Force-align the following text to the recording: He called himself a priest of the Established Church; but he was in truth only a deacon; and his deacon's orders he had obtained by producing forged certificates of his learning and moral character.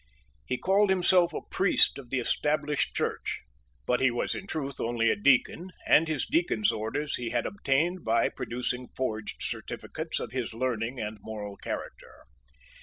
He 0.47 0.57
called 0.57 0.89
himself 0.89 1.31
a 1.31 1.43
priest 1.51 1.99
of 1.99 2.09
the 2.09 2.17
Established 2.19 2.95
Church; 2.95 3.41
but 3.85 3.99
he 3.99 4.09
was 4.09 4.33
in 4.33 4.47
truth 4.47 4.81
only 4.81 5.11
a 5.11 5.15
deacon; 5.15 5.69
and 5.85 6.07
his 6.07 6.25
deacon's 6.25 6.71
orders 6.71 7.17
he 7.17 7.29
had 7.29 7.45
obtained 7.45 8.03
by 8.03 8.29
producing 8.29 8.87
forged 8.95 9.43
certificates 9.43 10.19
of 10.19 10.31
his 10.31 10.55
learning 10.55 10.99
and 10.99 11.19
moral 11.21 11.55
character. 11.55 12.25